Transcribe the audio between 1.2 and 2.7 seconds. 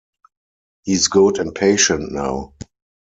and patient now.